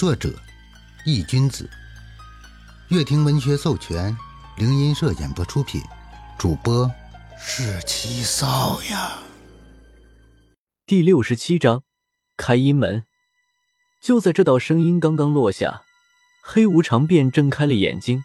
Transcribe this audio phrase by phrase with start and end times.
[0.00, 0.32] 作者：
[1.04, 1.68] 易君子，
[2.88, 4.16] 乐亭文学授权，
[4.56, 5.78] 灵音社演播出品，
[6.38, 6.90] 主播
[7.38, 9.18] 是七少呀。
[10.86, 11.82] 第六十七章，
[12.38, 13.04] 开阴门。
[14.00, 15.82] 就在这道声音刚刚落下，
[16.42, 18.24] 黑无常便睁开了眼睛，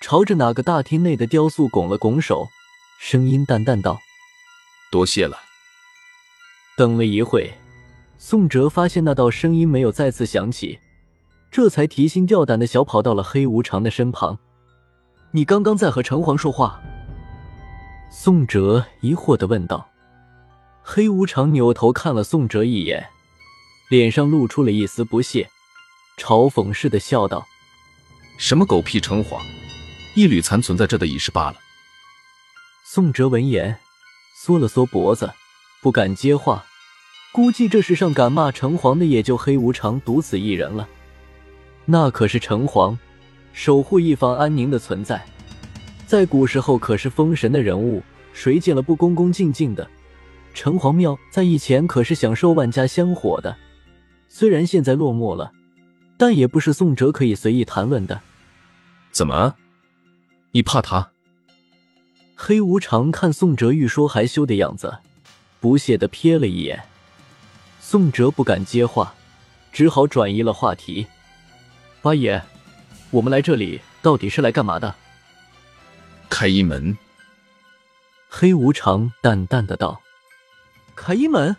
[0.00, 2.46] 朝着哪个大厅内的雕塑拱了拱手，
[3.00, 3.98] 声音淡淡道
[4.92, 5.36] ：“多谢了。”
[6.78, 7.52] 等了一会，
[8.18, 10.78] 宋哲发现那道声音没有再次响起。
[11.52, 14.38] 这才提心吊胆的小跑到了黑无常的身旁。
[15.32, 16.80] 你刚刚在和城隍说话？
[18.10, 19.86] 宋哲疑惑的问道。
[20.82, 23.06] 黑无常扭头看了宋哲一眼，
[23.90, 25.50] 脸上露出了一丝不屑，
[26.16, 27.46] 嘲讽似的笑道
[28.38, 29.38] ：“什么狗屁城隍，
[30.16, 31.56] 一缕残存在这的已是罢了。”
[32.82, 33.78] 宋哲闻言
[34.42, 35.30] 缩了缩脖子，
[35.82, 36.64] 不敢接话。
[37.30, 40.88] 估计这世上敢骂城隍的，也就黑无常独此一人了。
[41.84, 42.96] 那可是城隍，
[43.52, 45.24] 守护一方安宁的存在，
[46.06, 48.02] 在古时候可是封神的人物，
[48.32, 49.88] 谁见了不恭恭敬敬的？
[50.54, 53.56] 城隍庙在以前可是享受万家香火的，
[54.28, 55.50] 虽然现在落寞了，
[56.16, 58.20] 但也不是宋哲可以随意谈论的。
[59.10, 59.54] 怎么，
[60.52, 61.10] 你怕他？
[62.36, 64.98] 黑无常看宋哲欲说还休的样子，
[65.58, 66.82] 不屑的瞥了一眼。
[67.80, 69.14] 宋哲不敢接话，
[69.72, 71.06] 只好转移了话题。
[72.02, 72.42] 八爷，
[73.12, 74.92] 我们来这里到底是来干嘛的？
[76.28, 76.98] 开一门。
[78.28, 80.02] 黑无常淡淡的道
[80.96, 81.54] ：“开一门。”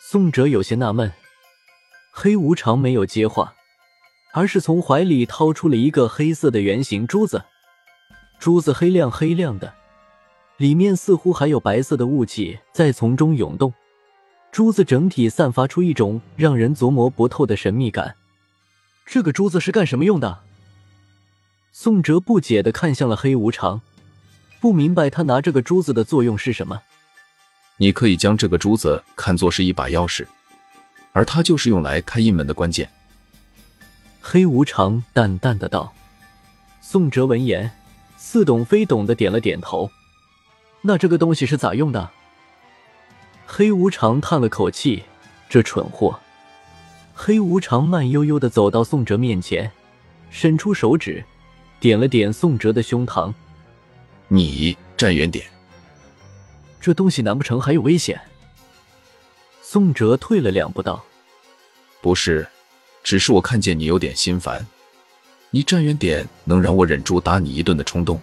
[0.00, 1.12] 宋哲有些纳闷，
[2.10, 3.54] 黑无常没有接话，
[4.32, 7.44] 而是从怀里掏出了一个黑色的圆形珠子，
[8.38, 9.74] 珠子黑亮黑亮的，
[10.56, 13.74] 里面似乎还有白色的雾气在从中涌动，
[14.50, 18.16] 珠子整体散发出一种让人琢磨不透的神秘感。
[19.04, 20.40] 这个珠子是干什么用的？
[21.72, 23.80] 宋哲不解的看向了黑无常，
[24.60, 26.82] 不明白他拿这个珠子的作用是什么。
[27.78, 30.26] 你可以将这个珠子看作是一把钥匙，
[31.12, 32.90] 而它就是用来开印门的关键。
[34.20, 35.92] 黑无常淡淡的道。
[36.80, 37.70] 宋哲闻言，
[38.16, 39.90] 似懂非懂的点了点头。
[40.82, 42.10] 那这个东西是咋用的？
[43.46, 45.04] 黑无常叹了口气，
[45.48, 46.20] 这蠢货。
[47.24, 49.70] 黑无常慢悠悠的走到宋哲面前，
[50.28, 51.24] 伸出手指，
[51.78, 53.32] 点了点宋哲的胸膛
[54.26, 55.46] ：“你站远点，
[56.80, 58.20] 这东西难不成还有危险？”
[59.62, 61.04] 宋哲退了两步道
[62.02, 62.44] ：“不是，
[63.04, 64.66] 只是我看见你有点心烦，
[65.50, 68.20] 你站远点能让我忍住打你一顿的冲动。”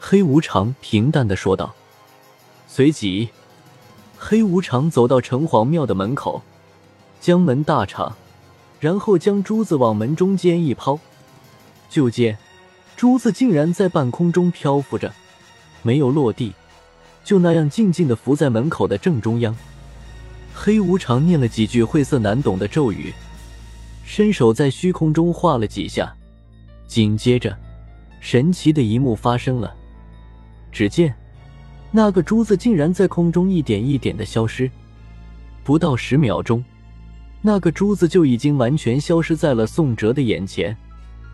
[0.00, 1.72] 黑无常平淡的说道。
[2.66, 3.28] 随即，
[4.18, 6.42] 黑无常走到城隍庙的门口。
[7.20, 8.16] 将门大敞，
[8.80, 10.98] 然后将珠子往门中间一抛，
[11.90, 12.38] 就见
[12.96, 15.12] 珠子竟然在半空中漂浮着，
[15.82, 16.54] 没有落地，
[17.22, 19.54] 就那样静静的浮在门口的正中央。
[20.54, 23.12] 黑无常念了几句晦涩难懂的咒语，
[24.04, 26.14] 伸手在虚空中画了几下，
[26.86, 27.56] 紧接着，
[28.20, 29.74] 神奇的一幕发生了。
[30.72, 31.14] 只见
[31.90, 34.70] 那个珠子竟然在空中一点一点的消失，
[35.62, 36.64] 不到十秒钟。
[37.42, 40.76] 那个珠子就已经完全消失在了宋哲的眼前，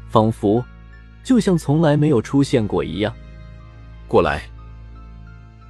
[0.09, 0.65] 仿佛
[1.25, 3.13] 就像从来没有出现过一样。
[4.07, 4.43] 过来，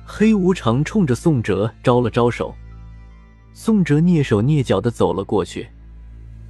[0.05, 2.55] 黑无常冲着宋哲招了招手。
[3.55, 5.67] 宋哲蹑手蹑脚的走了过去，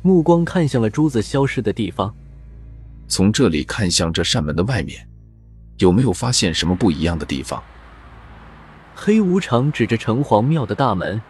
[0.03, 2.13] 目光看向了珠子消失的地方。
[3.07, 5.09] 从这里看向这扇门的外面，
[5.79, 7.63] 有没有发现什么不一样的地方？
[8.97, 11.23] 黑无常指着城隍庙的大门，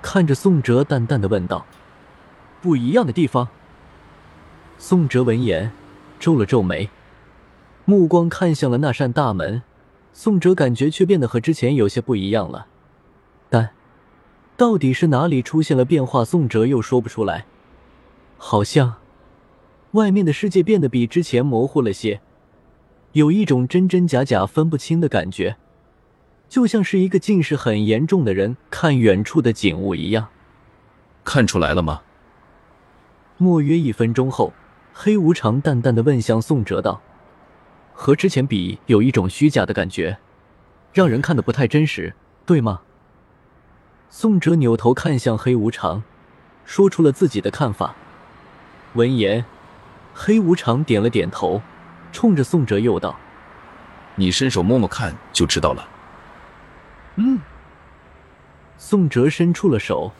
[0.00, 1.66] 看着宋哲，淡淡的问道。
[2.62, 3.48] 不一样的地方。
[4.78, 5.72] 宋哲闻言
[6.18, 6.88] 皱了皱眉，
[7.84, 9.62] 目光看向了那扇大门。
[10.14, 12.66] 宋哲感觉却变得和之前有些不一样了，
[13.48, 13.70] 但
[14.56, 17.46] 到底是哪里出现了变化，宋哲又说不出来。
[18.36, 18.96] 好像
[19.92, 22.20] 外面的世界变得比之前模糊了些，
[23.12, 25.56] 有一种真真假假分不清的感觉，
[26.48, 30.28] 就像是一个近视很严重的人看远处的景物一样。
[31.24, 32.02] 看出来了吗？
[33.42, 34.52] 莫约一分钟后，
[34.94, 37.02] 黑无常淡淡的问向宋哲道
[37.92, 40.18] ：“和之前比，有一种虚假的感觉，
[40.92, 42.14] 让人看的不太真实，
[42.46, 42.82] 对吗？”
[44.08, 46.04] 宋哲扭头看向黑无常，
[46.64, 47.96] 说出了自己的看法。
[48.92, 49.44] 闻言，
[50.14, 51.60] 黑无常点了点头，
[52.12, 53.18] 冲着宋哲又道
[54.14, 55.88] ：“你伸手摸摸看，就知道了。”
[57.16, 57.40] 嗯。
[58.78, 60.12] 宋哲伸出了手，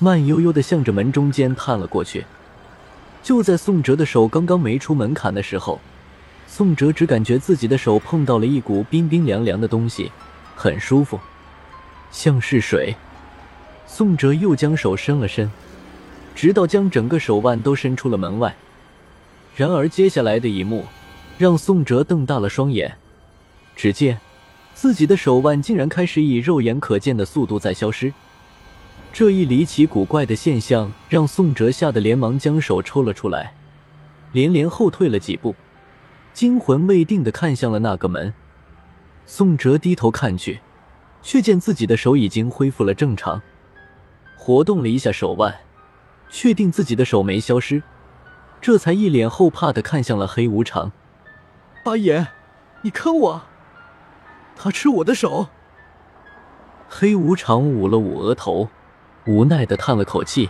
[0.00, 2.26] 慢悠悠的向着门中间探了过去。
[3.26, 5.80] 就在宋哲的手刚刚没出门槛的时候，
[6.46, 10.12] 宋哲只感觉自己的手碰到了一股冰冰凉凉的东西，
[10.54, 11.18] 很舒服，
[12.12, 12.94] 像是水。
[13.84, 15.50] 宋哲又将手伸了伸，
[16.36, 18.54] 直到将整个手腕都伸出了门外。
[19.56, 20.84] 然而接下来的一幕，
[21.36, 22.96] 让宋哲瞪大了双眼。
[23.74, 24.20] 只见
[24.72, 28.12] 自己的手腕竟然开始以肉眼可见的速度在消失。
[29.18, 33.54] 这一离奇古怪的现象让宋哲吓得连忙将手抽了出来，
[34.32, 35.54] 连连后退了几步，
[36.34, 38.34] 惊魂未定的看向了那个门。
[39.24, 40.60] 宋哲低头看去，
[41.22, 43.40] 却见自己的手已经恢复了正常，
[44.36, 45.60] 活动了一下手腕，
[46.28, 47.82] 确定自己的手没消失，
[48.60, 50.92] 这才一脸后怕的看向了黑无常
[51.82, 52.26] ：“八爷，
[52.82, 53.42] 你坑我！
[54.54, 55.46] 他吃我的手！”
[56.86, 58.68] 黑无常捂了捂额头。
[59.26, 60.48] 无奈的叹了口气：“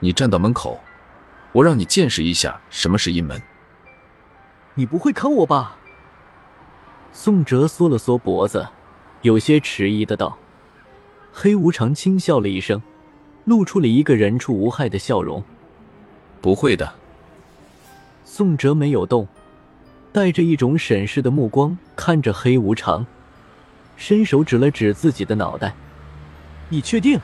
[0.00, 0.80] 你站到门口，
[1.52, 3.40] 我让你见识一下什么是阴门。
[4.74, 5.78] 你不会坑我吧？”
[7.12, 8.66] 宋哲缩了缩脖子，
[9.22, 10.36] 有些迟疑的道。
[11.32, 12.82] 黑无常轻笑了一声，
[13.44, 15.42] 露出了一个人畜无害的笑容
[16.42, 16.92] ：“不会的。”
[18.24, 19.28] 宋哲没有动，
[20.12, 23.06] 带着一种审视的目光看着黑无常，
[23.96, 25.74] 伸手指了指自己的脑袋
[26.68, 27.20] ：“你确定？”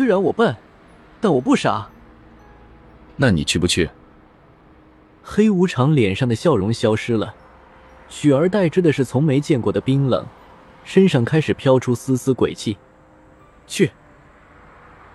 [0.00, 0.56] 虽然我笨，
[1.20, 1.90] 但我不傻。
[3.16, 3.90] 那你去不去？
[5.22, 7.34] 黑无常脸上的笑容消失了，
[8.08, 10.24] 取而代之的是从没见过的冰冷，
[10.84, 12.78] 身上开始飘出丝丝鬼气。
[13.66, 13.90] 去。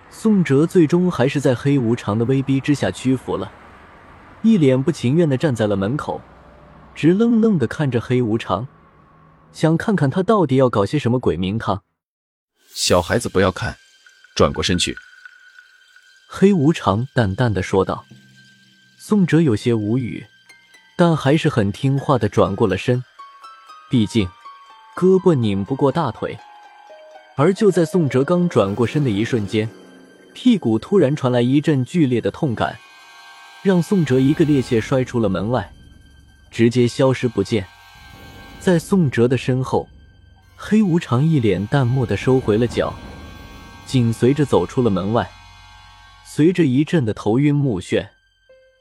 [0.08, 3.50] 宋哲最终还是在黑无常的威逼之下屈服了，
[4.42, 6.20] 一脸不情愿的站在了门口，
[6.94, 8.68] 直愣愣的看着黑无常，
[9.50, 11.82] 想看看他到底要搞些什么鬼名堂。
[12.72, 13.78] 小孩子不要看。
[14.36, 14.94] 转过身去，
[16.28, 18.04] 黑无常淡淡的说道。
[18.98, 20.26] 宋哲有些无语，
[20.94, 23.02] 但还是很听话的转过了身。
[23.90, 24.28] 毕竟，
[24.94, 26.38] 胳膊拧不过大腿。
[27.34, 29.66] 而就在宋哲刚转过身的一瞬间，
[30.34, 32.78] 屁股突然传来一阵剧烈的痛感，
[33.62, 35.72] 让宋哲一个趔趄摔出了门外，
[36.50, 37.66] 直接消失不见。
[38.60, 39.88] 在宋哲的身后，
[40.56, 42.92] 黑无常一脸淡漠的收回了脚。
[43.86, 45.30] 紧随着走出了门外，
[46.24, 48.08] 随着一阵的头晕目眩，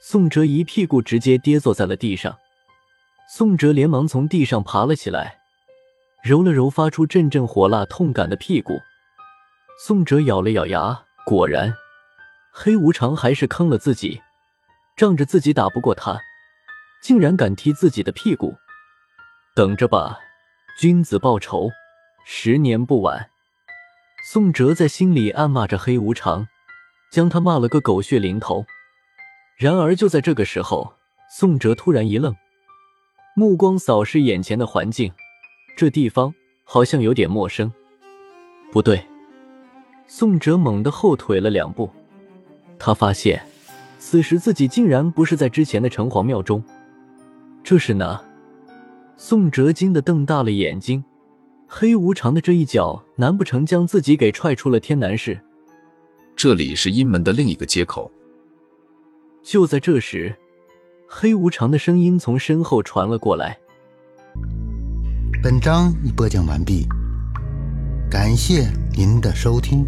[0.02, 2.36] 宋哲一屁股直接跌坐在了地上。
[3.30, 5.38] 宋哲连忙从地上爬了起来，
[6.24, 8.74] 揉了揉发出阵阵火辣痛感的屁股。
[9.86, 11.75] 宋哲咬了咬牙，果然，
[12.52, 14.22] 黑无常还是坑了自己，
[14.98, 16.19] 仗着自己打不过他，
[17.04, 18.56] 竟然敢踢自己的屁股。
[19.56, 20.18] 等着吧，
[20.80, 21.69] 君子报仇，
[22.25, 23.30] 十年不晚。
[24.27, 26.48] 宋哲在心里暗骂着黑无常，
[27.12, 28.66] 将他骂了个狗血淋头。
[29.56, 30.95] 然而就在这个时候，
[31.30, 32.36] 宋哲突然一愣，
[33.36, 35.13] 目光扫视眼前的环境，
[35.77, 36.33] 这地方
[36.63, 37.72] 好像有点陌生。
[38.72, 39.06] 不对，
[40.07, 41.88] 宋哲猛地后退了两步，
[42.80, 43.39] 他发现
[44.00, 46.63] 此时自己竟然不是在之前的城隍庙中，
[47.63, 48.19] 这是哪？
[49.18, 51.04] 宋哲惊得瞪大了眼睛。
[51.77, 55.38] 黑无常的这一脚，难不成将自己给踹出了天南市？
[56.33, 58.09] 这里是阴门的另一个接口。
[59.44, 60.33] 就在这时，
[61.06, 63.59] 黑无常的声音从身后传了过来
[65.44, 66.88] ：“本章已播讲完毕，
[68.09, 69.85] 感谢您的收听。”